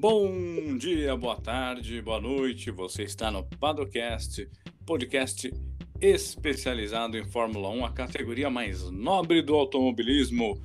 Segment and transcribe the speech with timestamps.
[0.00, 2.70] Bom dia, boa tarde, boa noite.
[2.70, 4.48] Você está no Padocast,
[4.86, 5.52] podcast
[6.00, 10.58] especializado em Fórmula 1, a categoria mais nobre do automobilismo.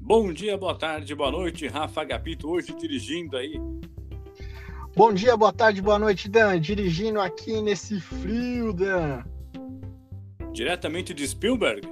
[0.00, 1.66] Bom dia, boa tarde, boa noite.
[1.66, 3.60] Rafa Agapito hoje dirigindo aí.
[4.96, 6.58] Bom dia, boa tarde, boa noite, Dan.
[6.58, 9.22] Dirigindo aqui nesse frio, Dan.
[10.50, 11.86] Diretamente de Spielberg.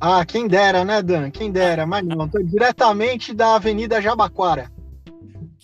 [0.00, 1.32] Ah, quem dera, né, Dan?
[1.32, 2.28] Quem dera, mas não.
[2.28, 4.75] Tô diretamente da Avenida Jabaquara.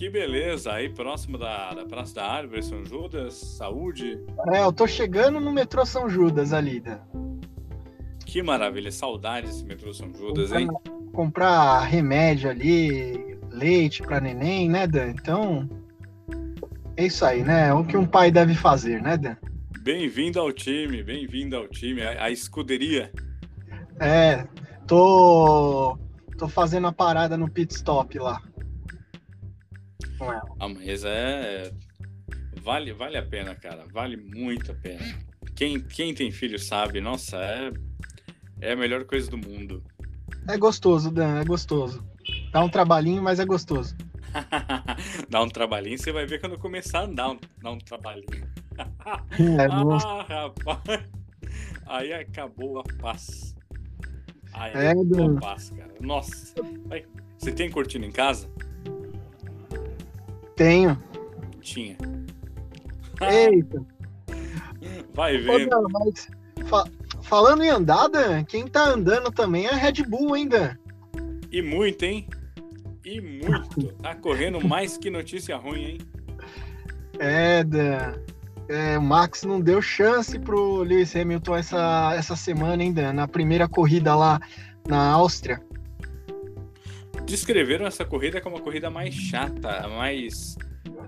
[0.03, 4.19] Que beleza, aí próximo da, da Praça da Árvore, São Judas, saúde.
[4.53, 6.99] É, eu tô chegando no metrô São Judas ali, Dan.
[8.27, 10.67] Que maravilha, saudade desse metrô São Judas, hein?
[11.13, 15.11] Comprar remédio ali, leite para neném, né, Dan?
[15.11, 15.71] Então,
[16.97, 17.69] é isso aí, né?
[17.69, 19.37] É o que um pai deve fazer, né, Dan?
[19.83, 23.13] Bem-vindo ao time, bem-vindo ao time, a, a escuderia.
[24.01, 24.49] É,
[24.85, 25.97] tô,
[26.37, 28.43] tô fazendo a parada no pit stop lá.
[30.25, 30.43] Com ela.
[30.61, 31.73] Ah, mas é.
[32.63, 33.87] Vale, vale a pena, cara.
[33.93, 35.03] Vale muito a pena.
[35.55, 37.71] Quem, quem tem filho sabe, nossa, é,
[38.61, 39.83] é a melhor coisa do mundo.
[40.49, 42.05] É gostoso, Dan, é gostoso.
[42.53, 43.97] Dá um trabalhinho, mas é gostoso.
[45.29, 48.51] Dá um trabalhinho, você vai ver quando começar a andar um, dar um trabalhinho.
[49.39, 51.05] É, ah, rapaz.
[51.87, 53.55] Aí acabou a paz.
[54.55, 55.37] Aí É, acabou Dan.
[55.37, 55.95] a paz, cara.
[56.01, 56.55] Nossa.
[57.39, 58.49] Você tem cortina em casa?
[60.57, 61.01] Tenho.
[61.61, 61.97] Tinha.
[63.21, 63.85] Eita.
[65.15, 65.39] Vai
[65.93, 66.29] mas
[66.67, 66.89] fa-
[67.23, 70.75] falando em andar, Dan, quem tá andando também é a Red Bull, hein, Dan?
[71.51, 72.27] E muito, hein?
[73.05, 73.93] E muito.
[73.95, 75.99] Tá correndo mais que notícia ruim, hein?
[77.19, 78.15] É, Dan.
[78.69, 83.13] É, o Max não deu chance pro Lewis Hamilton essa, essa semana, hein, Dan?
[83.13, 84.41] Na primeira corrida lá
[84.89, 85.61] na Áustria.
[87.25, 90.57] Descreveram essa corrida como a corrida mais chata, a mais.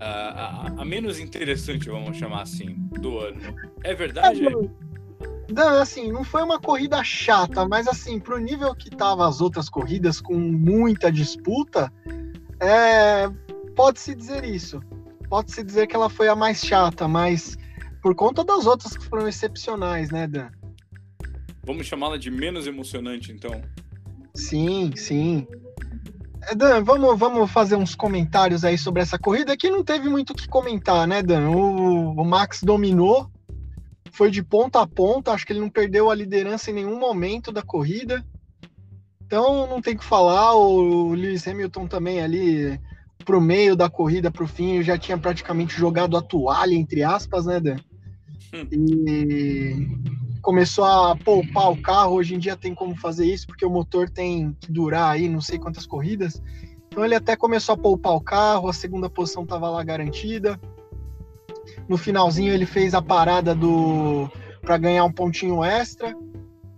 [0.01, 3.41] a, a- a menos interessante, vamos chamar assim, do ano.
[3.83, 4.41] É verdade?
[5.51, 9.69] Dan, assim, não foi uma corrida chata, mas assim, pro nível que tava as outras
[9.69, 11.93] corridas, com muita disputa,
[12.61, 13.29] é,
[13.77, 14.81] pode-se dizer isso.
[15.29, 17.57] Pode-se dizer que ela foi a mais chata, mas
[18.03, 20.49] por conta das outras que foram excepcionais, né, Dan?
[21.67, 23.61] Vamos chamá-la de menos emocionante, então.
[24.35, 25.47] Sim, sim.
[26.57, 30.35] Dan, vamos, vamos fazer uns comentários aí sobre essa corrida que não teve muito o
[30.35, 31.49] que comentar, né, Dan?
[31.51, 33.31] O, o Max dominou,
[34.13, 37.51] foi de ponta a ponta, acho que ele não perdeu a liderança em nenhum momento
[37.51, 38.25] da corrida.
[39.25, 42.79] Então não tem o que falar, o Lewis Hamilton também ali
[43.25, 47.59] pro meio da corrida, pro fim, já tinha praticamente jogado a toalha, entre aspas, né,
[47.59, 47.77] Dan?
[48.71, 49.89] E
[50.45, 52.15] começou a poupar o carro.
[52.15, 55.41] Hoje em dia tem como fazer isso, porque o motor tem que durar aí não
[55.41, 56.41] sei quantas corridas.
[56.87, 60.61] Então ele até começou a poupar o carro, a segunda posição estava lá garantida.
[61.89, 66.15] No finalzinho ele fez a parada do para ganhar um pontinho extra.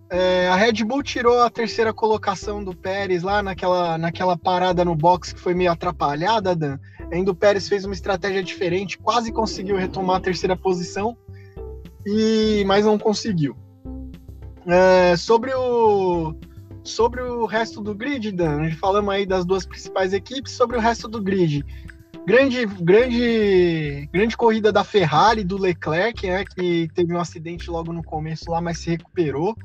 [0.09, 4.95] É, a Red Bull tirou a terceira colocação do Pérez lá naquela, naquela parada no
[4.95, 6.79] box que foi meio atrapalhada, Dan.
[7.13, 11.17] Ainda o Pérez fez uma estratégia diferente, quase conseguiu retomar a terceira posição,
[12.07, 13.57] e mas não conseguiu.
[14.67, 16.35] É, sobre o
[16.85, 21.09] sobre o resto do grid, Dan, falamos aí das duas principais equipes, sobre o resto
[21.09, 21.65] do grid.
[22.25, 28.03] Grande, grande, grande corrida da Ferrari, do Leclerc, né, que teve um acidente logo no
[28.03, 29.57] começo lá, mas se recuperou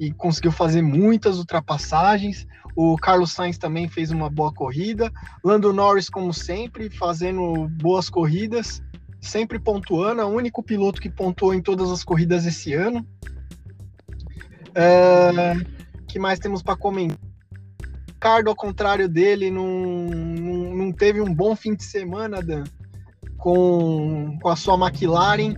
[0.00, 2.46] e conseguiu fazer muitas ultrapassagens.
[2.74, 5.12] O Carlos Sainz também fez uma boa corrida.
[5.44, 8.82] Lando Norris, como sempre, fazendo boas corridas,
[9.22, 10.20] sempre pontuando.
[10.20, 13.06] É o único piloto que pontuou em todas as corridas esse ano.
[14.74, 15.54] É,
[16.08, 17.18] que mais temos para comentar?
[18.22, 22.62] Ricardo, ao contrário dele, não, não, não teve um bom fim de semana, Dan,
[23.36, 25.56] com, com a sua McLaren.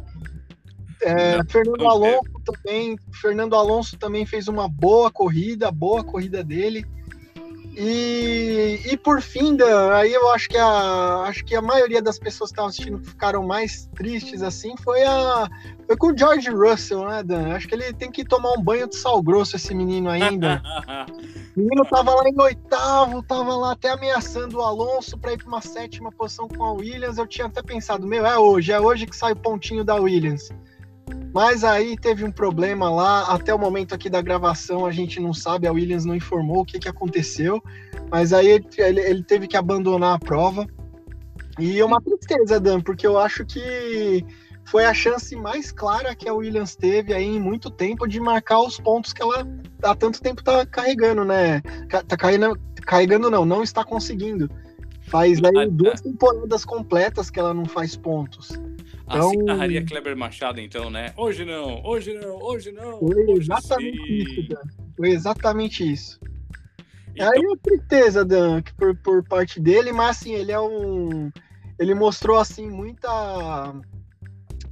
[1.02, 6.86] É, Fernando Alonso também, Fernando Alonso também fez uma boa corrida, boa corrida dele.
[7.76, 12.18] E, e por fim, Dan, aí eu acho que a acho que a maioria das
[12.18, 15.48] pessoas que estavam assistindo que ficaram mais tristes assim foi a
[15.86, 17.54] foi com o George Russell, né, Dan?
[17.54, 20.62] Acho que ele tem que tomar um banho de sal grosso esse menino ainda.
[21.56, 25.46] O menino tava lá em oitavo, tava lá até ameaçando o Alonso para ir para
[25.46, 27.16] uma sétima posição com a Williams.
[27.16, 30.50] Eu tinha até pensado, meu, é hoje, é hoje que sai o pontinho da Williams.
[31.32, 35.34] Mas aí teve um problema lá, até o momento aqui da gravação a gente não
[35.34, 37.60] sabe, a Williams não informou o que, que aconteceu,
[38.10, 40.64] mas aí ele, ele- teve que abandonar a prova.
[41.58, 44.24] E é uma tristeza, Dan, porque eu acho que
[44.64, 48.60] foi a chance mais clara que a Williams teve aí em muito tempo de marcar
[48.60, 49.46] os pontos que ela
[49.82, 51.60] há tanto tempo tá carregando, né?
[52.08, 54.48] Tá carregando, carregando não, não está conseguindo.
[55.02, 58.52] Faz aí duas temporadas completas que ela não faz pontos.
[59.06, 61.12] Então, assim narraria Kleber Machado, então, né?
[61.16, 62.98] Hoje não, hoje não, hoje não.
[62.98, 64.62] Foi exatamente isso, Dan.
[64.96, 66.20] Foi exatamente isso.
[67.14, 67.30] Então...
[67.30, 71.30] Aí uma tristeza, Dan, por, por parte dele, mas assim, ele é um.
[71.78, 73.74] Ele mostrou assim muita.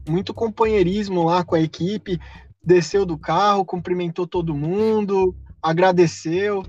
[0.08, 2.18] Muito companheirismo lá com a equipe,
[2.64, 6.64] desceu do carro, cumprimentou todo mundo, agradeceu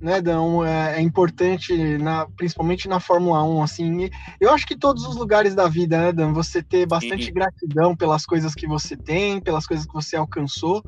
[0.00, 0.64] né, Dão?
[0.64, 4.10] É, é, importante, na, principalmente na Fórmula 1, assim.
[4.40, 6.32] Eu acho que todos os lugares da vida, né, Dan?
[6.32, 7.32] Você ter bastante Sim.
[7.32, 10.82] gratidão pelas coisas que você tem, pelas coisas que você alcançou.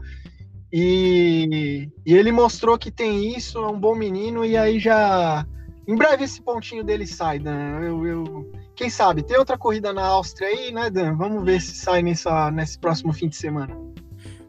[0.72, 5.46] E, e ele mostrou que tem isso, é um bom menino, e aí já.
[5.86, 7.80] Em breve esse pontinho dele sai, Dan.
[7.80, 9.22] Eu, eu, quem sabe?
[9.22, 11.16] Tem outra corrida na Áustria aí, né, Dan?
[11.16, 13.91] Vamos ver se sai nessa, nesse próximo fim de semana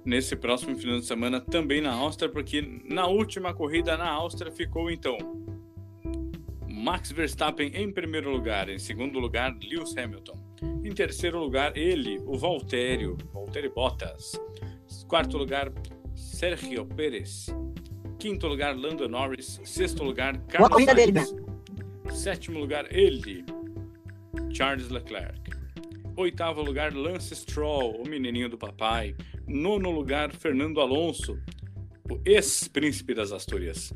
[0.06, 4.92] nesse próximo final de semana também na Áustria, porque na última corrida na Áustria ficou
[4.92, 5.18] então
[6.68, 10.38] Max Verstappen em primeiro lugar, em segundo lugar Lewis Hamilton,
[10.84, 14.40] em terceiro lugar ele, o Valtério, Valtteri Bottas,
[15.08, 15.72] quarto lugar
[16.14, 17.48] Sergio Pérez,
[18.20, 21.36] quinto lugar Lando Norris, sexto lugar Carlos Sainz,
[22.12, 23.46] sétimo lugar ele,
[24.52, 25.42] Charles Leclerc.
[26.16, 29.16] Oitavo lugar, Lance Stroll, o menininho do papai.
[29.54, 31.40] Nono lugar, Fernando Alonso,
[32.10, 33.94] o ex-príncipe das Astúrias.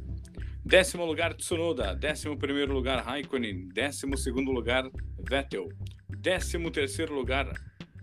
[0.64, 1.96] Décimo lugar, Tsunoda.
[1.96, 3.68] Décimo primeiro lugar, Raikkonen.
[3.70, 4.88] Décimo segundo lugar,
[5.18, 5.70] Vettel.
[6.08, 7.52] Décimo terceiro lugar,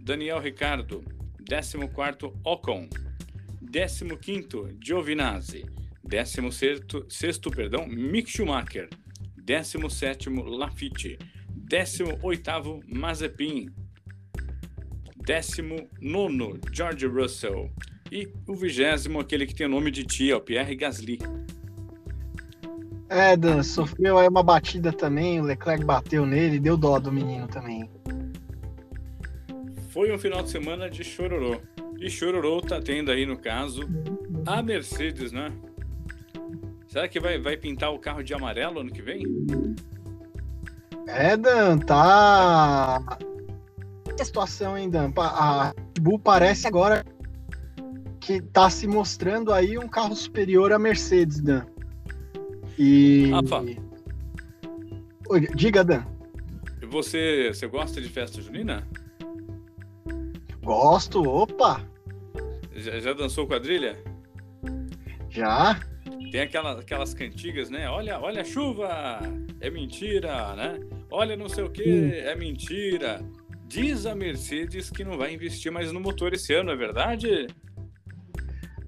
[0.01, 1.05] Daniel Ricardo.
[1.39, 2.89] Décimo quarto, Ocon.
[3.63, 5.65] Décimo quinto, Giovinazzi.
[6.03, 8.89] Décimo sexto, sexto perdão, Mick Schumacher.
[9.37, 11.19] Décimo sétimo, Lafitte.
[11.49, 13.73] Décimo oitavo, Mazepin.
[15.25, 17.71] 19, George Russell.
[18.13, 21.19] E o vigésimo, aquele que tem o nome de tia, o Pierre Gasly.
[23.09, 27.49] É, Dan, sofreu aí uma batida também, o Leclerc bateu nele, deu dó do menino
[27.49, 27.89] também.
[29.91, 31.61] Foi um final de semana de chororô.
[32.01, 33.83] E chororô tá tendo aí, no caso,
[34.47, 35.53] a Mercedes, né?
[36.89, 39.25] Será que vai, vai pintar o carro de amarelo ano que vem?
[41.07, 43.01] É, Dan, tá
[44.23, 45.13] a situação ainda.
[45.17, 47.05] A Red Bull parece agora
[48.21, 51.67] que está se mostrando aí um carro superior à Mercedes, Dan.
[52.79, 53.31] E.
[53.31, 53.65] Rafa.
[55.55, 56.05] Diga, Dan.
[56.91, 58.87] Você, você gosta de festa junina?
[60.63, 61.81] Gosto, opa!
[62.75, 63.99] Já, já dançou quadrilha?
[65.29, 65.81] Já.
[66.31, 67.89] Tem aquelas, aquelas cantigas, né?
[67.89, 69.21] Olha, olha a chuva,
[69.61, 70.81] é mentira, né?
[71.11, 73.21] Olha não sei o que, é mentira.
[73.75, 77.49] Diz a Mercedes que não vai investir mais no motor esse ano, é verdade?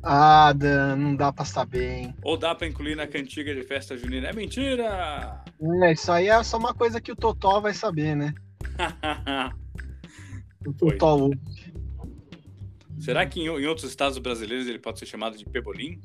[0.01, 2.15] Ah, Dan, não dá pra saber, hein?
[2.23, 4.29] Ou dá pra incluir na cantiga de festa junina?
[4.29, 5.43] É mentira!
[5.83, 8.33] É, isso aí é só uma coisa que o Totó vai saber, né?
[10.65, 11.31] o Totó.
[13.01, 16.01] Será que em, em, outros estados brasileiros ele pode ser chamado de Pebolim?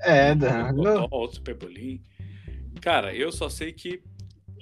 [0.00, 0.74] É, Dan.
[0.74, 2.02] Totó, outro Pebolim.
[2.80, 4.02] Cara, eu só sei que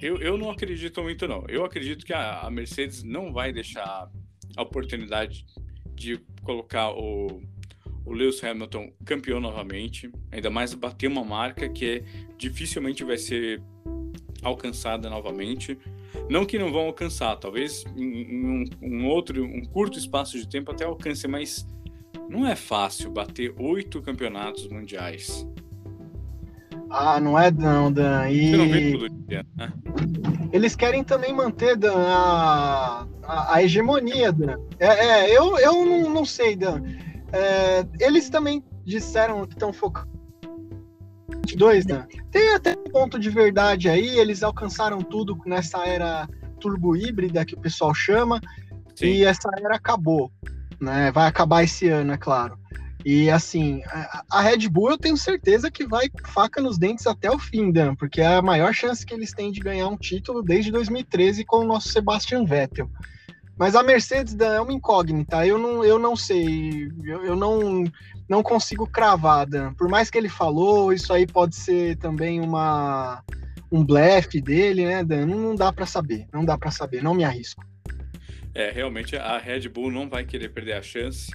[0.00, 1.44] eu, eu não acredito muito, não.
[1.48, 4.10] Eu acredito que a, a Mercedes não vai deixar
[4.56, 5.44] a oportunidade
[5.94, 7.42] de colocar o,
[8.04, 12.05] o Lewis Hamilton campeão novamente, ainda mais bater uma marca que é,
[12.36, 13.62] dificilmente vai ser
[14.43, 15.78] alcançada novamente.
[16.31, 20.70] Não que não vão alcançar, talvez em, um, um, outro, um curto espaço de tempo
[20.70, 21.67] até alcance, mas
[22.28, 25.46] não é fácil bater oito campeonatos mundiais.
[26.90, 28.28] Ah, não é não, Dan.
[28.28, 28.50] E...
[28.50, 29.72] Você não vê dia, né?
[30.52, 34.58] Eles querem também manter, Dan, a, a, a hegemonia, Dan.
[34.78, 36.82] É, é, eu, eu não, não sei, Dan.
[37.32, 40.08] É, eles também disseram que estão focando
[41.56, 42.04] dois, Dan.
[42.30, 46.28] Tem até um ponto de verdade aí, eles alcançaram tudo nessa era
[46.60, 48.40] turbo híbrida que o pessoal chama,
[48.94, 49.06] Sim.
[49.06, 50.30] e essa era acabou.
[50.80, 51.10] Né?
[51.12, 52.58] Vai acabar esse ano, é claro.
[53.05, 53.82] E assim,
[54.28, 57.94] a, Red Bull eu tenho certeza que vai faca nos dentes até o fim, Dan,
[57.94, 61.58] porque é a maior chance que eles têm de ganhar um título desde 2013 com
[61.58, 62.90] o nosso Sebastian Vettel.
[63.56, 67.84] Mas a Mercedes Dan, é uma incógnita, eu não, eu não sei, eu, eu não,
[68.28, 69.74] não consigo cravar, Dan.
[69.74, 73.22] Por mais que ele falou, isso aí pode ser também uma
[73.70, 75.26] um blefe dele, né, Dan?
[75.26, 77.64] Não, não dá para saber, não dá para saber, não me arrisco.
[78.55, 81.31] É, realmente a Red Bull não vai querer perder a chance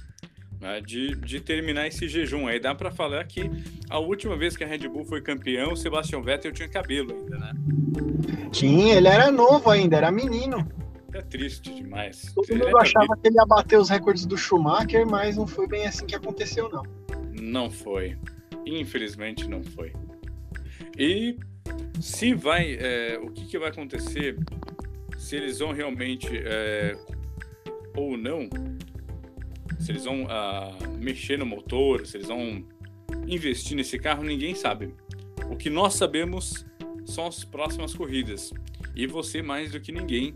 [0.64, 2.48] né, de, de terminar esse jejum.
[2.48, 3.50] Aí dá para falar que
[3.90, 7.38] a última vez que a Red Bull foi campeão, o Sebastian Vettel tinha cabelo ainda,
[7.38, 7.52] né?
[8.50, 10.66] Tinha, ele era novo ainda, era menino.
[11.12, 12.32] É triste demais.
[12.34, 13.20] Todo ele mundo achava cabelo.
[13.20, 16.70] que ele ia bater os recordes do Schumacher, mas não foi bem assim que aconteceu,
[16.70, 16.82] não.
[17.38, 18.16] Não foi.
[18.64, 19.92] Infelizmente não foi.
[20.98, 21.36] E
[22.00, 24.38] Se vai, é, o que, que, vai acontecer
[25.18, 26.96] se eles vão realmente é,
[27.96, 28.48] ou não,
[29.84, 32.64] se eles vão uh, mexer no motor, se eles vão
[33.26, 34.94] investir nesse carro, ninguém sabe.
[35.50, 36.64] O que nós sabemos
[37.04, 38.50] são as próximas corridas.
[38.96, 40.34] E você, mais do que ninguém,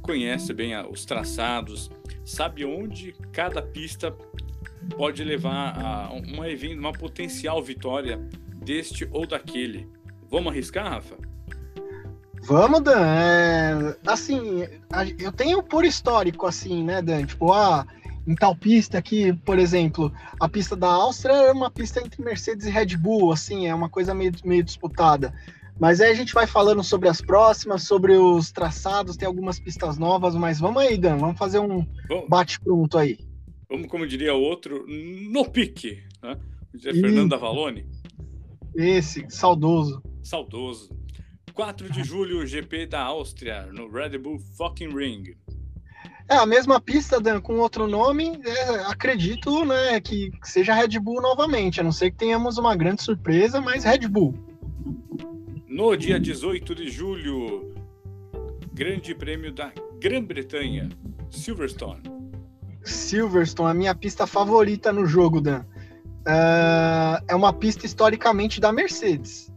[0.00, 1.90] conhece bem os traçados,
[2.24, 4.16] sabe onde cada pista
[4.96, 6.46] pode levar a uma,
[6.78, 8.16] uma potencial vitória
[8.64, 9.86] deste ou daquele.
[10.30, 11.18] Vamos arriscar, Rafa?
[12.44, 13.06] Vamos, Dan.
[13.06, 14.66] É, assim,
[15.18, 17.26] eu tenho por histórico, assim, né, Dan?
[17.26, 17.86] Tipo, ah,
[18.30, 22.64] em tal pista aqui, por exemplo, a pista da Áustria é uma pista entre Mercedes
[22.64, 25.34] e Red Bull, assim, é uma coisa meio, meio disputada.
[25.80, 29.98] Mas aí a gente vai falando sobre as próximas, sobre os traçados, tem algumas pistas
[29.98, 31.84] novas, mas vamos aí, Dan, vamos fazer um
[32.28, 33.18] bate-pronto aí.
[33.68, 36.38] Vamos, como diria o outro, no pique, né?
[36.72, 36.78] E...
[36.78, 37.84] Fernando Avalone.
[38.76, 40.00] Esse, saudoso.
[40.22, 40.96] Saudoso.
[41.52, 45.34] 4 de julho, GP da Áustria, no Red Bull Fucking Ring.
[46.30, 48.40] É a mesma pista, Dan, com outro nome.
[48.44, 53.02] É, acredito né, que seja Red Bull novamente, a não ser que tenhamos uma grande
[53.02, 54.32] surpresa, mas Red Bull.
[55.66, 57.74] No dia 18 de julho,
[58.72, 60.88] Grande Prêmio da Grã-Bretanha,
[61.30, 62.02] Silverstone.
[62.84, 65.64] Silverstone, a minha pista favorita no jogo, Dan.
[66.20, 69.49] Uh, é uma pista historicamente da Mercedes.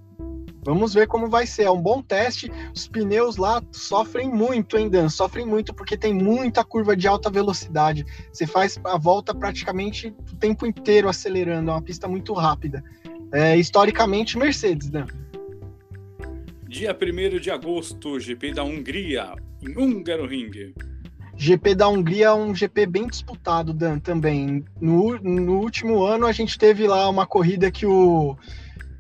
[0.65, 1.63] Vamos ver como vai ser.
[1.63, 2.51] É um bom teste.
[2.75, 5.09] Os pneus lá sofrem muito, hein, Dan?
[5.09, 8.05] Sofrem muito porque tem muita curva de alta velocidade.
[8.31, 11.69] Você faz a volta praticamente o tempo inteiro acelerando.
[11.69, 12.83] É uma pista muito rápida.
[13.31, 15.07] É, historicamente, Mercedes, Dan.
[16.67, 20.73] Dia 1 de agosto, GP da Hungria, em Hungaroring.
[21.35, 24.63] GP da Hungria é um GP bem disputado, Dan, também.
[24.79, 28.37] No, no último ano, a gente teve lá uma corrida que o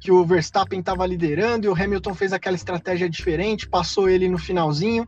[0.03, 4.37] que o Verstappen estava liderando e o Hamilton fez aquela estratégia diferente, passou ele no
[4.37, 5.07] finalzinho.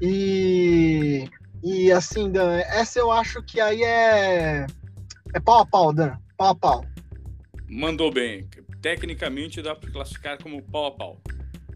[0.00, 1.28] E,
[1.60, 4.64] e assim, Dan, essa eu acho que aí é,
[5.34, 6.84] é pau a pau, Dan, pau a pau.
[7.68, 8.48] Mandou bem.
[8.80, 11.20] Tecnicamente dá para classificar como pau a pau.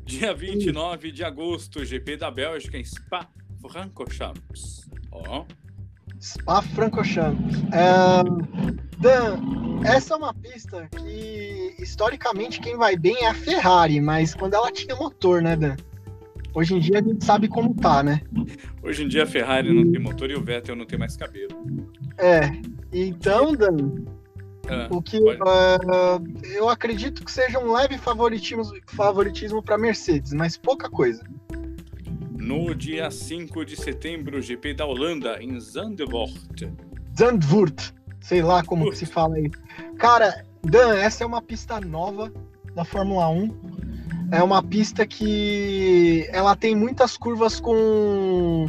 [0.04, 4.88] Dia 29 de agosto, GP da Bélgica em Spa-Francorchamps.
[5.10, 5.40] Ó.
[5.40, 5.61] Oh.
[6.22, 7.62] Spa-Francorchamps.
[7.72, 8.22] É,
[8.98, 9.40] Dan,
[9.84, 14.70] essa é uma pista que historicamente quem vai bem é a Ferrari, mas quando ela
[14.70, 15.76] tinha motor, né, Dan?
[16.54, 18.20] Hoje em dia a gente sabe como tá, né?
[18.82, 21.50] Hoje em dia a Ferrari não tem motor e o Vettel não tem mais cabelo.
[22.18, 22.52] É,
[22.92, 24.04] então, Dan,
[24.68, 30.56] ah, o que uh, eu acredito que seja um leve favoritismo, favoritismo para Mercedes, mas
[30.56, 31.24] pouca coisa.
[32.42, 36.68] No dia 5 de setembro, GP da Holanda, em Zandvoort.
[37.16, 39.50] Zandvoort sei lá como se fala aí.
[39.98, 42.32] Cara, Dan, essa é uma pista nova
[42.74, 43.72] da Fórmula 1.
[44.30, 48.66] É uma pista que ela tem muitas curvas com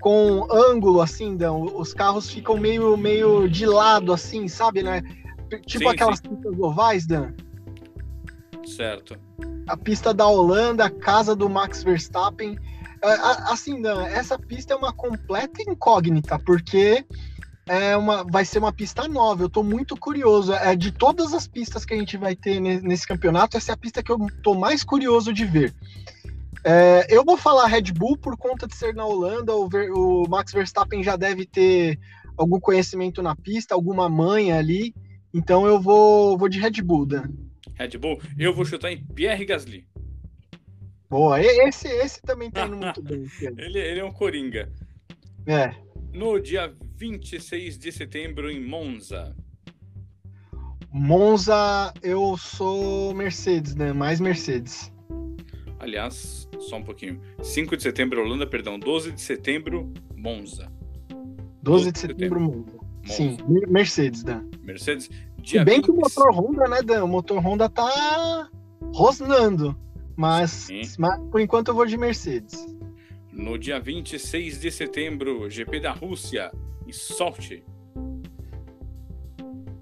[0.00, 1.54] com ângulo assim, Dan.
[1.54, 5.02] Os carros ficam meio meio de lado assim, sabe, né?
[5.66, 6.28] Tipo sim, aquelas sim.
[6.28, 7.32] pistas ovais, Dan.
[8.64, 9.18] Certo.
[9.66, 12.56] A pista da Holanda, casa do Max Verstappen.
[13.02, 17.04] É, assim, Dan, essa pista é uma completa incógnita, porque
[17.66, 19.42] é uma, vai ser uma pista nova.
[19.42, 20.52] Eu tô muito curioso.
[20.52, 23.78] É de todas as pistas que a gente vai ter nesse campeonato, essa é a
[23.78, 25.74] pista que eu tô mais curioso de ver.
[26.64, 29.54] É, eu vou falar Red Bull por conta de ser na Holanda.
[29.54, 31.98] O, Ver, o, Max Verstappen já deve ter
[32.36, 34.94] algum conhecimento na pista, alguma manha ali.
[35.32, 37.28] Então eu vou, vou de Red Bull, Dan.
[37.74, 39.86] Red Bull, eu vou chutar em Pierre Gasly.
[41.08, 43.26] Boa, esse, esse também tá indo muito bem.
[43.56, 44.70] ele, ele é um coringa.
[45.46, 45.74] É.
[46.12, 49.34] No dia 26 de setembro em Monza.
[50.92, 53.92] Monza, eu sou Mercedes, né?
[53.92, 54.92] Mais Mercedes.
[55.78, 57.20] Aliás, só um pouquinho.
[57.42, 58.78] 5 de setembro, Holanda, perdão.
[58.78, 60.70] 12 de setembro, Monza.
[61.62, 62.76] 12 de setembro, Monza.
[62.76, 63.12] Monza.
[63.12, 63.36] Sim,
[63.68, 64.44] Mercedes, Dan.
[64.62, 65.08] Mercedes.
[65.38, 65.84] Dia bem 20...
[65.84, 67.04] que o motor Honda, né, Dan?
[67.04, 68.50] O motor Honda tá
[68.92, 69.76] rosnando.
[70.18, 72.66] Mas, mas por enquanto eu vou de Mercedes.
[73.32, 76.50] No dia 26 de setembro, GP da Rússia,
[76.84, 77.62] e Sochi.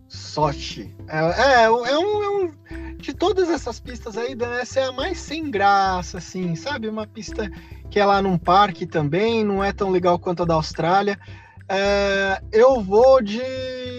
[0.07, 0.95] Sochi.
[1.09, 2.53] É, é, é, um, é um.
[2.99, 6.87] De todas essas pistas aí, essa é a mais sem graça, assim, sabe?
[6.87, 7.51] Uma pista
[7.91, 11.19] que é lá num parque também, não é tão legal quanto a da Austrália.
[11.67, 13.41] É, eu vou de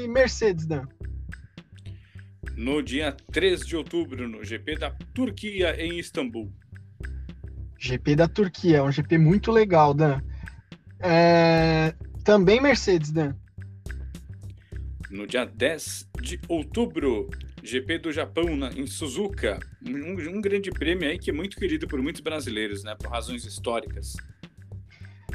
[0.07, 0.83] Mercedes, Dan.
[2.57, 6.51] No dia 3 de outubro, no GP da Turquia, em Istambul.
[7.79, 10.19] GP da Turquia, é um GP muito legal, Dan.
[10.99, 13.35] É, também Mercedes, Dan.
[15.11, 17.29] No dia 10 de outubro,
[17.61, 21.87] GP do Japão na, em Suzuka, um, um, grande prêmio aí que é muito querido
[21.87, 24.15] por muitos brasileiros, né, por razões históricas.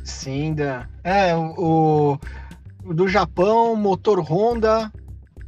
[0.03, 0.89] Sim, Dan.
[1.05, 2.19] É, o,
[2.85, 4.91] o do Japão, motor Honda,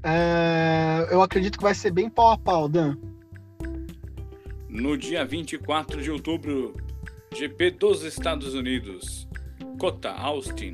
[0.04, 2.96] é, eu acredito que vai ser bem pau a pau, Dan.
[4.68, 6.74] No dia 24 de outubro,
[7.34, 9.26] GP dos Estados Unidos,
[9.78, 10.72] Cota, Austin.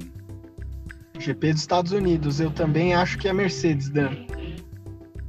[1.18, 4.26] GP dos Estados Unidos, eu também acho que é Mercedes, Dan.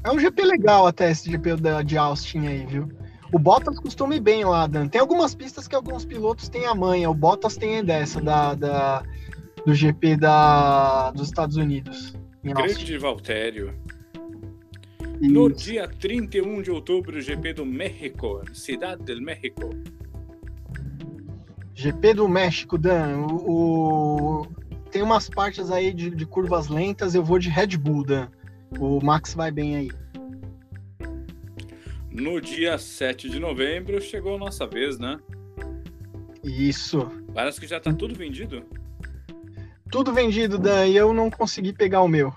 [0.03, 2.89] É um GP legal até esse GP de Austin aí, viu?
[3.31, 4.87] O Bottas costuma ir bem lá, Dan.
[4.87, 7.09] Tem algumas pistas que alguns pilotos têm a manha.
[7.09, 9.03] O Bottas tem dessa, da, da
[9.65, 12.13] do GP da, dos Estados Unidos.
[12.43, 13.73] Grande Valtério.
[15.21, 19.69] No dia 31 de outubro, o GP do México, Cidade del México.
[21.75, 23.27] GP do México, Dan.
[23.27, 24.47] O, o...
[24.89, 28.27] Tem umas partes aí de, de, curvas lentas, eu vou de Red Bull, Dan.
[28.79, 29.91] O Max vai bem aí.
[32.09, 35.19] No dia 7 de novembro, chegou a nossa vez, né?
[36.43, 37.07] Isso.
[37.33, 38.65] Parece que já tá tudo vendido.
[39.91, 42.33] Tudo vendido, Dan, e eu não consegui pegar o meu.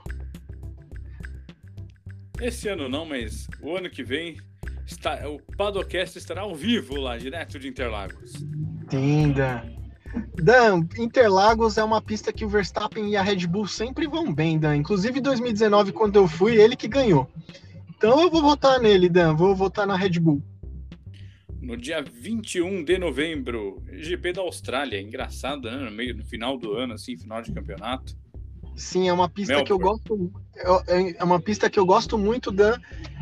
[2.41, 4.37] Esse ano não, mas o ano que vem
[4.85, 8.33] está, o Padocast estará ao vivo lá, direto de Interlagos.
[8.91, 9.63] Sim, Dan.
[10.35, 14.59] Dan, Interlagos é uma pista que o Verstappen e a Red Bull sempre vão bem,
[14.59, 14.77] Dan.
[14.77, 17.29] Inclusive em 2019, quando eu fui, ele que ganhou.
[17.97, 19.35] Então eu vou votar nele, Dan.
[19.35, 20.43] Vou votar na Red Bull.
[21.65, 25.01] No dia 21 de novembro, GP da Austrália.
[25.01, 25.77] Engraçado, né?
[25.79, 28.15] No meio, no final do ano, assim, final de campeonato.
[28.77, 29.67] Sim, é uma pista Melbourne.
[29.67, 30.33] que eu gosto.
[30.89, 32.77] É, é uma pista que eu gosto muito, Dan.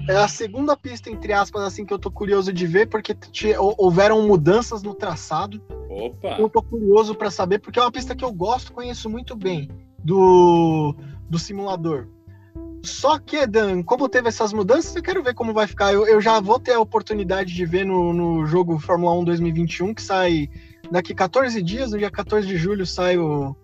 [0.08, 3.14] É a segunda pista, entre aspas, assim, que eu tô curioso de ver, porque
[3.56, 5.62] houveram mudanças no traçado.
[5.88, 6.36] Opa!
[6.38, 9.70] Eu tô curioso para saber, porque é uma pista que eu gosto, conheço muito bem
[10.02, 10.96] do,
[11.28, 12.08] do simulador.
[12.82, 15.92] Só que, Dan, como teve essas mudanças, eu quero ver como vai ficar.
[15.92, 19.94] Eu, eu já vou ter a oportunidade de ver no, no jogo Fórmula 1 2021,
[19.94, 20.50] que sai
[20.90, 23.56] daqui 14 dias, no dia 14 de julho sai o,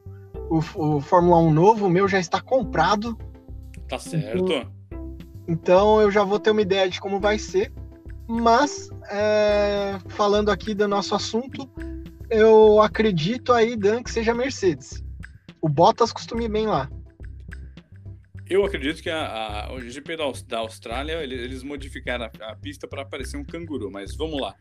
[0.49, 3.19] o, o Fórmula 1 novo, o meu já está comprado.
[3.89, 4.45] Tá certo.
[5.49, 7.73] Então, eu já vou ter uma ideia de como vai ser.
[8.29, 11.69] Mas, é, falando aqui do nosso assunto,
[12.29, 15.03] eu acredito aí, Dan, que seja Mercedes.
[15.61, 16.89] O Bottas costuma ir bem lá.
[18.49, 22.89] Eu acredito que a, a, o GP da, da Austrália, eles, modificaram a, a pista
[22.89, 24.55] para parecer um canguru, mas vamos lá.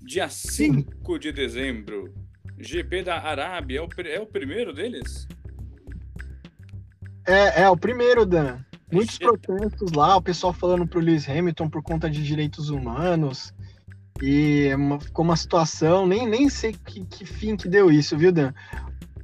[0.00, 2.14] Dia 5 de dezembro,
[2.58, 5.28] GP da Arábia, é o, é o primeiro deles?
[7.26, 8.58] É, é o primeiro, Dan.
[8.90, 13.52] Muitos protestos lá, o pessoal falando pro Lewis Hamilton por conta de direitos humanos.
[14.22, 18.32] E uma, ficou uma situação, nem, nem sei que, que fim que deu isso, viu,
[18.32, 18.54] Dan?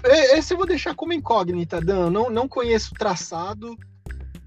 [0.03, 2.11] Esse eu vou deixar como incógnita, Dan.
[2.11, 3.77] Não, não conheço o traçado,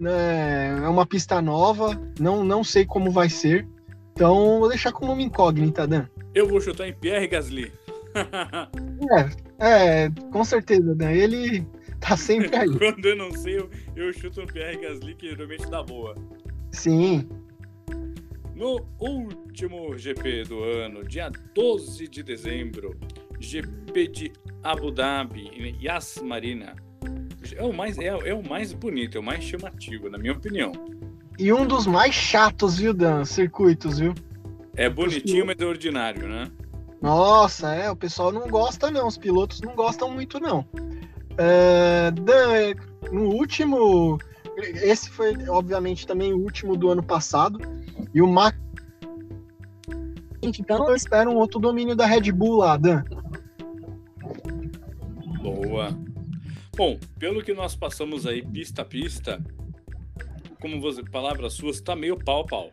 [0.04, 0.84] né?
[0.84, 3.68] é uma pista nova, não, não sei como vai ser.
[4.14, 6.06] Então, vou deixar como uma incógnita, Dan.
[6.36, 7.72] Eu vou chutar em Pierre Gasly
[9.60, 11.16] é, é, com certeza, né?
[11.16, 11.66] Ele
[12.00, 12.70] tá sempre aí.
[12.78, 16.16] Quando eu não sei, eu, eu chuto no Pierre Gasly, que geralmente dá boa.
[16.72, 17.28] Sim.
[18.56, 22.98] No último GP do ano, dia 12 de dezembro,
[23.40, 26.76] GP de Abu Dhabi, Yas Marina.
[27.56, 30.72] É o, mais, é, é o mais bonito, é o mais chamativo, na minha opinião.
[31.38, 33.26] E um dos mais chatos, viu, Dan?
[33.26, 34.14] Circuitos, viu?
[34.76, 36.50] É bonitinho, mas é ordinário, né?
[37.02, 40.66] Nossa, é, o pessoal não gosta não, os pilotos não gostam muito não.
[41.38, 42.12] É,
[43.12, 44.18] no último,
[44.58, 47.60] esse foi obviamente também o último do ano passado,
[48.14, 48.58] e o Max
[50.42, 53.04] então eu espero um outro domínio da Red Bull lá, Dan.
[55.42, 55.98] Boa.
[56.76, 59.44] Bom, pelo que nós passamos aí pista a pista,
[60.60, 62.72] como você, palavras suas, tá meio pau pau.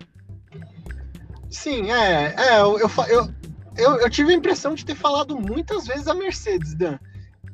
[1.51, 3.41] Sim, é, é eu, eu, eu
[3.77, 6.99] eu, eu tive a impressão de ter falado muitas vezes a Mercedes, Dan.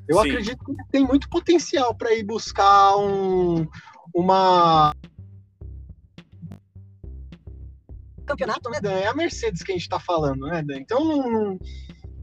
[0.08, 0.30] Eu Sim.
[0.30, 3.66] acredito que tem muito potencial para ir buscar um,
[4.14, 4.94] uma
[8.24, 8.92] campeonato, né, Dan?
[8.92, 10.78] É a Mercedes que a gente está falando, né, Dan?
[10.78, 11.58] Então não, não,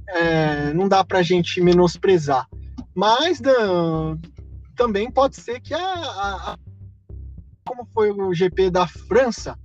[0.09, 2.47] é, não dá para a gente menosprezar.
[2.95, 4.17] Mas, Dan,
[4.75, 6.57] também pode ser que a, a, a
[7.65, 9.57] como foi o GP da França,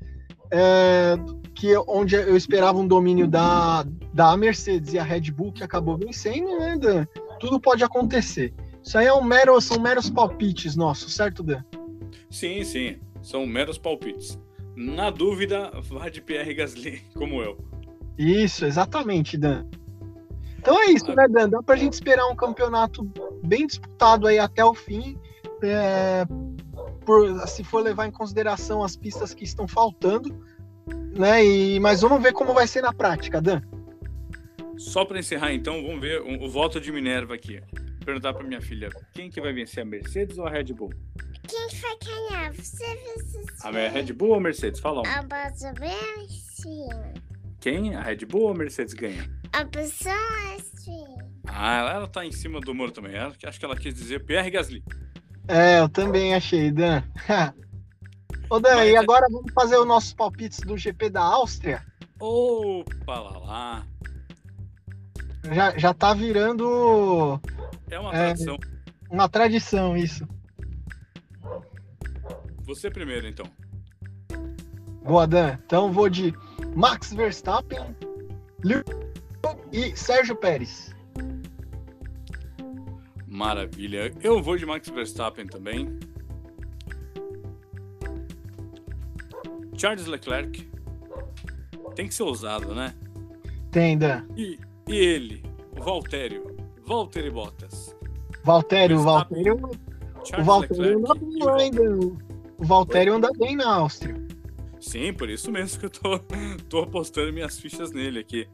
[0.50, 1.14] é,
[1.54, 5.96] que onde eu esperava um domínio da, da Mercedes e a Red Bull que acabou
[5.96, 7.06] vencendo, né, Dan?
[7.40, 8.54] Tudo pode acontecer.
[8.82, 11.62] Isso aí é um mero, são meros palpites nossos, certo, Dan?
[12.30, 14.38] Sim, sim, são meros palpites.
[14.76, 17.58] Na dúvida, vá de Pierre Gasly, como eu.
[18.16, 19.66] Isso, exatamente, Dan.
[20.58, 21.48] Então é isso, né, Dan?
[21.48, 23.04] Dá pra gente esperar um campeonato
[23.44, 25.18] bem disputado aí até o fim.
[25.62, 26.24] É,
[27.04, 30.44] por, se for levar em consideração as pistas que estão faltando,
[31.16, 31.44] né?
[31.44, 33.62] E, mas vamos ver como vai ser na prática, Dan.
[34.76, 37.60] Só para encerrar, então, vamos ver o, o, voto de Minerva aqui.
[37.60, 40.92] Vou perguntar para minha filha, quem que vai vencer, a Mercedes ou a Red Bull?
[41.48, 42.52] Quem que vai ganhar?
[42.52, 42.84] Você
[43.64, 44.80] A Red Bull ou a Mercedes?
[44.80, 45.06] Fala um.
[45.06, 45.72] A pessoa
[46.26, 46.88] assim.
[47.58, 47.94] Quem?
[47.94, 49.37] A Red Bull ou a Mercedes ganha?
[49.52, 50.14] A pessoa
[50.56, 51.04] assim.
[51.46, 53.14] Ah, ela, ela tá em cima do muro também.
[53.14, 54.82] Ela, acho que ela quis dizer Pierre Gasly.
[55.46, 57.02] É, eu também achei, Dan.
[58.50, 61.84] Ô, Dan, Mas, e é- agora vamos fazer os nossos palpites do GP da Áustria?
[62.20, 63.86] Opa, lá, lá.
[65.52, 67.40] Já, já tá virando.
[67.90, 68.54] É uma tradição.
[68.56, 70.28] É, uma tradição, isso.
[72.64, 73.46] Você primeiro, então.
[75.02, 75.56] Boa, Dan.
[75.64, 76.34] Então vou de
[76.74, 77.96] Max Verstappen,
[79.72, 80.94] e Sérgio Pérez.
[83.26, 84.12] Maravilha.
[84.22, 85.98] Eu vou de Max Verstappen também.
[89.76, 90.68] Charles Leclerc.
[91.94, 92.94] Tem que ser ousado, né?
[93.70, 94.24] Tem, Dan.
[94.36, 94.58] E,
[94.88, 95.44] e ele,
[95.76, 96.56] o Valtério.
[96.86, 97.94] Valtteri Bottas.
[98.42, 99.56] Valtério, Valtério.
[100.38, 101.82] o Valtério anda bem ainda.
[102.56, 104.27] O Valtério anda bem na Áustria.
[104.80, 106.18] Sim, por isso mesmo que eu tô,
[106.68, 108.46] tô apostando minhas fichas nele aqui.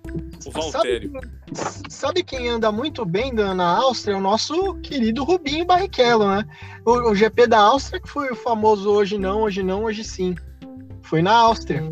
[0.47, 1.13] O Valtério.
[1.53, 4.15] Sabe, sabe quem anda muito bem na Áustria?
[4.15, 6.45] É o nosso querido Rubinho Barrichello, né?
[6.85, 10.35] O, o, GP da Áustria, que foi o famoso hoje não, hoje não, hoje sim.
[11.03, 11.83] Foi na Áustria.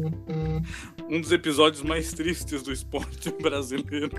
[1.08, 4.16] Um dos episódios mais tristes do esporte brasileiro.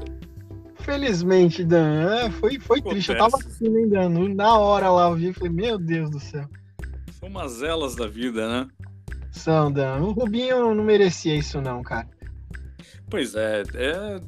[0.76, 2.26] Felizmente, Dan.
[2.26, 3.12] É, foi foi triste.
[3.12, 4.10] Eu tava assim, hein, Dan?
[4.36, 6.48] Na hora lá eu vi e falei, meu Deus do céu.
[7.20, 8.68] São umas elas da vida, né?
[9.34, 10.00] São, Dan.
[10.02, 12.08] O Rubinho não merecia isso, não, cara.
[13.10, 14.20] Pois é, é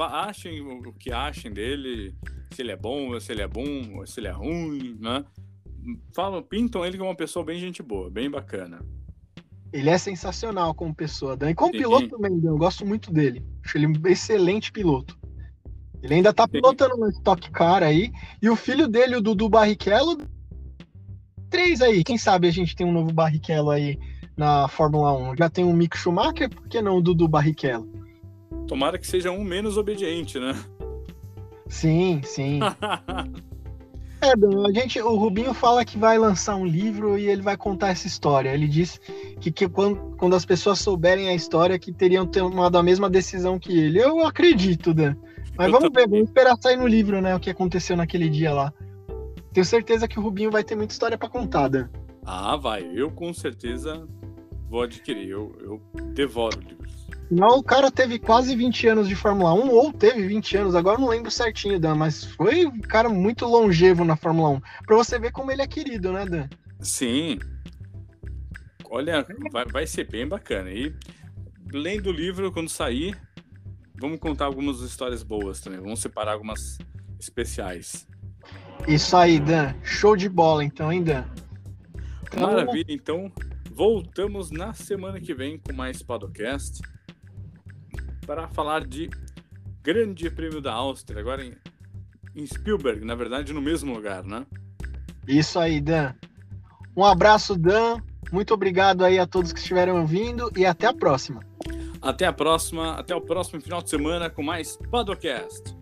[0.00, 2.14] achem o que achem dele,
[2.52, 5.24] se ele é bom, se ele é bom, se ele é ruim, né?
[6.14, 8.80] Falam, pintam ele como uma pessoa bem gente boa, bem bacana.
[9.70, 11.50] Ele é sensacional como pessoa, Dan.
[11.50, 11.78] E como Sim.
[11.78, 12.50] piloto também, Dan.
[12.50, 13.44] Eu gosto muito dele.
[13.64, 15.18] Acho ele um excelente piloto.
[16.02, 18.10] Ele ainda tá pilotando no Stock Car aí.
[18.40, 20.16] E o filho dele, o Dudu Barrichello.
[21.50, 22.02] Três aí.
[22.02, 23.98] Quem sabe a gente tem um novo Barrichello aí
[24.38, 25.36] na Fórmula 1.
[25.36, 27.86] Já tem o Mick Schumacher, por que não o Dudu Barrichello?
[28.68, 30.54] Tomara que seja um menos obediente, né?
[31.66, 32.60] Sim, sim.
[34.22, 37.88] é, a gente, o Rubinho fala que vai lançar um livro e ele vai contar
[37.88, 38.54] essa história.
[38.54, 39.00] Ele diz
[39.40, 43.58] que, que quando, quando as pessoas souberem a história, que teriam tomado a mesma decisão
[43.58, 44.00] que ele.
[44.00, 45.16] Eu acredito, Dan.
[45.56, 47.34] Mas Eu vamos ver, vamos esperar sair no livro, né?
[47.34, 48.72] O que aconteceu naquele dia lá.
[49.52, 51.88] Tenho certeza que o Rubinho vai ter muita história para contar, Dan.
[52.24, 52.88] Ah, vai.
[52.94, 54.06] Eu com certeza
[54.68, 55.28] vou adquirir.
[55.28, 57.06] Eu, eu devoro livros.
[57.30, 60.98] Não, o cara teve quase 20 anos de Fórmula 1, ou teve 20 anos, agora
[60.98, 64.60] não lembro certinho, Dan, mas foi um cara muito longevo na Fórmula 1.
[64.86, 66.48] Pra você ver como ele é querido, né, Dan?
[66.80, 67.38] Sim.
[68.90, 70.70] Olha, vai, vai ser bem bacana.
[70.70, 70.94] E
[71.70, 73.14] lendo o livro, quando sair,
[74.00, 75.80] vamos contar algumas histórias boas também.
[75.80, 76.78] Vamos separar algumas
[77.20, 78.06] especiais.
[78.86, 79.74] Isso aí, Dan.
[79.82, 81.24] Show de bola, então, hein, Dan?
[82.22, 82.40] Então...
[82.40, 83.30] Maravilha, então
[83.78, 86.82] voltamos na semana que vem com mais podcast
[88.26, 89.08] para falar de
[89.84, 91.54] Grande Prêmio da Áustria, agora em,
[92.34, 94.44] em Spielberg, na verdade, no mesmo lugar, né?
[95.28, 96.12] Isso aí, Dan.
[96.96, 97.98] Um abraço, Dan.
[98.32, 101.40] Muito obrigado aí a todos que estiveram ouvindo e até a próxima.
[102.02, 105.77] Até a próxima, até o próximo final de semana com mais Podcast.